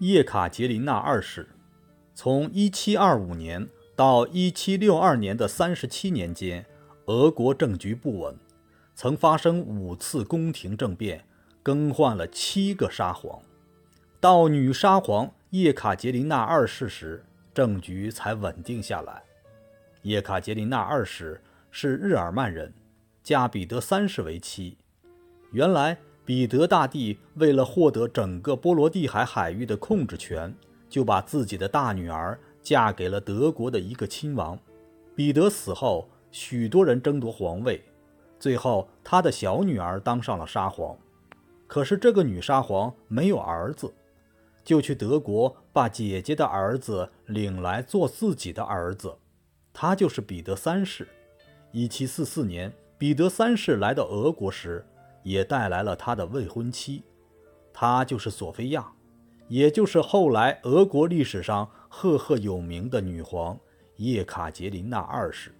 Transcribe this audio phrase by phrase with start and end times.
[0.00, 1.46] 叶卡捷琳娜二世，
[2.14, 6.64] 从1725年到1762年的三十七年间，
[7.04, 8.34] 俄国政局不稳，
[8.94, 11.26] 曾发生五次宫廷政变，
[11.62, 13.42] 更换了七个沙皇。
[14.18, 17.22] 到女沙皇叶卡捷琳娜二世时，
[17.52, 19.22] 政局才稳定下来。
[20.00, 22.72] 叶卡捷琳娜二世是日耳曼人，
[23.22, 24.78] 嫁彼得三世为妻。
[25.52, 25.98] 原来。
[26.30, 30.54] 彼得大帝为了获得整个波罗的海海域的控制权，
[30.88, 34.56] 就把自己的大女儿嫁给了德国的一个亲王。
[35.16, 37.82] 彼得死后，许多人争夺皇位，
[38.38, 40.96] 最后他的小女儿当上了沙皇。
[41.66, 43.92] 可是这个女沙皇没有儿子，
[44.62, 49.12] 就去德国把姐姐的儿子领来做自己的儿子，
[49.72, 51.08] 他就是彼得三世。
[51.72, 54.86] 一七四四年，彼得三世来到俄国时。
[55.22, 57.02] 也带来了他的未婚妻，
[57.72, 58.92] 她就是索菲亚，
[59.48, 63.58] 也就是后来俄国历史上赫赫有名的女皇
[63.96, 65.54] 叶卡捷琳娜二世。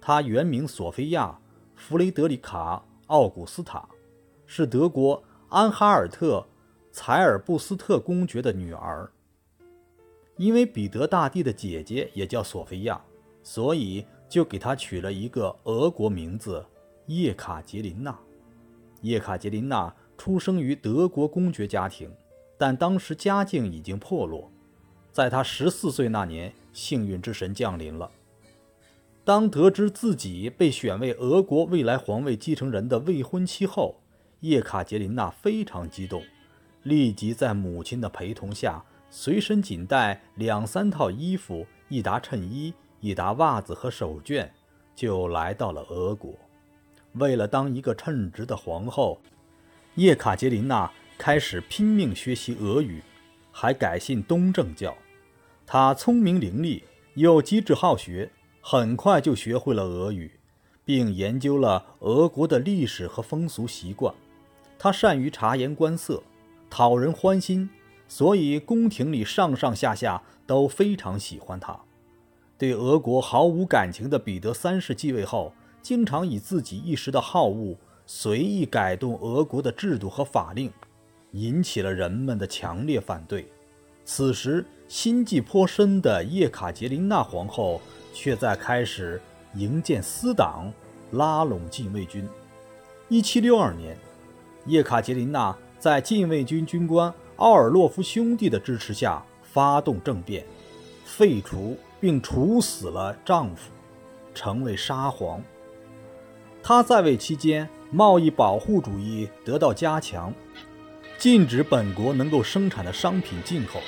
[0.00, 1.38] 她原名索菲亚·
[1.80, 3.88] 弗雷德里卡·奥古斯塔，
[4.46, 6.46] 是德国安哈尔特
[6.90, 9.10] 采尔布斯特公爵的女儿。
[10.36, 12.98] 因为彼得大帝的姐姐也叫索菲亚，
[13.42, 16.64] 所以就给她取了一个俄国名字
[17.06, 18.18] 叶卡捷琳娜。
[19.02, 22.10] 叶卡捷琳娜出生于德国公爵家庭，
[22.58, 24.50] 但当时家境已经破落。
[25.12, 28.10] 在她十四岁那年，幸运之神降临了。
[29.24, 33.96] 当得知自己被选为俄国未来皇位继承人的未婚妻后，
[34.40, 36.22] 叶卡捷琳娜非常激动，
[36.82, 44.48] 立即在母亲的陪同下，随身仅带两三套衣服、一沓衬衣、一沓袜子和手绢，
[44.94, 46.34] 就来到了俄国。
[47.14, 49.20] 为了当一个称职的皇后，
[49.96, 53.02] 叶卡捷琳娜开始拼命学习俄语，
[53.50, 54.96] 还改信东正教。
[55.66, 56.82] 她聪明伶俐，
[57.14, 58.30] 又机智好学，
[58.60, 60.30] 很快就学会了俄语，
[60.84, 64.14] 并研究了俄国的历史和风俗习惯。
[64.78, 66.22] 她善于察言观色，
[66.70, 67.68] 讨人欢心，
[68.06, 71.78] 所以宫廷里上上下下都非常喜欢她。
[72.56, 75.52] 对俄国毫无感情的彼得三世继位后。
[75.82, 77.76] 经常以自己一时的好恶
[78.06, 80.70] 随意改动俄国的制度和法令，
[81.32, 83.46] 引起了人们的强烈反对。
[84.04, 87.80] 此时，心计颇深的叶卡捷琳娜皇后
[88.12, 89.20] 却在开始
[89.54, 90.72] 营建私党，
[91.12, 92.28] 拉拢禁卫军。
[93.08, 93.96] 一七六二年，
[94.66, 100.44] 叶卡捷琳娜在禁卫军军官奥尔洛夫兄弟的支持下发动政变，
[101.04, 103.70] 废除并处死了丈夫，
[104.34, 105.40] 成为沙皇。
[106.70, 110.32] 他在位期间，贸易保护主义得到加强，
[111.18, 113.80] 禁止本国能够生产的商品进口，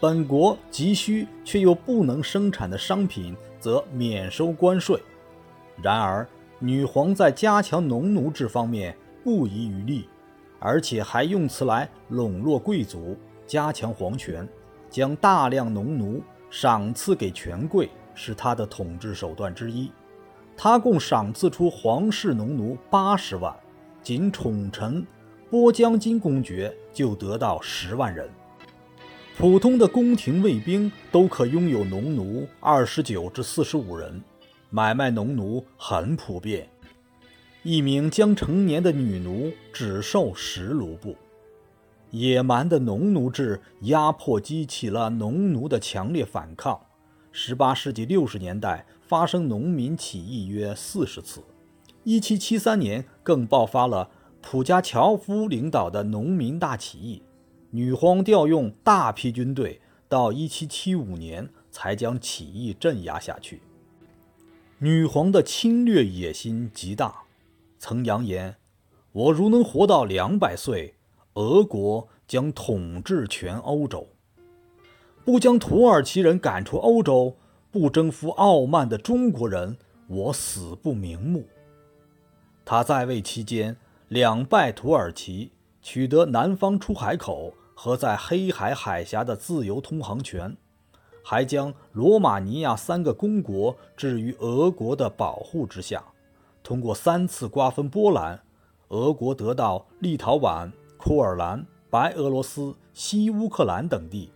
[0.00, 5.00] 本国急需却又不能生产的商品则免收关税。
[5.80, 6.26] 然而，
[6.58, 10.08] 女皇在加强农奴制方面不遗余力，
[10.58, 14.44] 而且还用此来笼络贵族，加强皇权，
[14.90, 19.88] 将大量农奴赏赐给权贵，是她的统治手段之一。
[20.60, 23.54] 他共赏赐出皇室农奴八十万，
[24.02, 25.06] 仅宠臣
[25.48, 28.28] 波江金公爵就得到十万人。
[29.36, 34.20] 普通的宫廷卫兵都可拥有农奴二十九至四十五人，
[34.68, 36.68] 买卖农奴很普遍。
[37.62, 41.14] 一名将成年的女奴只售十卢布。
[42.10, 46.80] 野蛮的农奴制压迫激起了农奴的强烈反抗。
[47.40, 48.84] 十八世纪六十年代。
[49.00, 51.42] 发生农民起义约四十次
[52.04, 54.10] ，1773年更爆发了
[54.42, 57.22] 普加乔夫领导的农民大起义，
[57.70, 63.62] 女皇调用大批军队，到1775年才将起义镇压下去。
[64.80, 67.22] 女皇的侵略野心极大，
[67.78, 68.56] 曾扬言
[69.12, 70.96] ：“我如能活到两百岁，
[71.32, 74.06] 俄国将统治全欧洲，
[75.28, 77.36] 不将土耳其人赶出欧洲。”
[77.70, 79.76] 不征服傲慢的中国人，
[80.06, 81.44] 我死不瞑目。
[82.64, 83.76] 他在位期间，
[84.08, 85.52] 两败土耳其，
[85.82, 90.56] 取得南方出海口和在黑海海峡的自由通航权，
[91.22, 96.02] 还将罗马尼亚三个公国置于俄国的保护之下。
[96.62, 98.40] 通过三次瓜分波兰，
[98.88, 104.32] 俄国得到立陶宛、库尔兰、白俄罗斯、西乌克兰等地。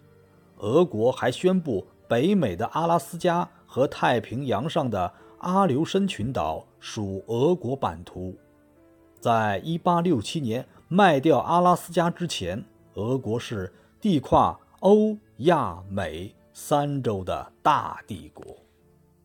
[0.63, 1.87] 俄国还宣布。
[2.09, 8.37] 北美的阿拉斯加和太平洋上的阿留申群岛属俄国版图。
[9.19, 12.63] 在1867年卖掉阿拉斯加之前，
[12.97, 18.45] 俄国是地跨欧亚美三洲的大帝国。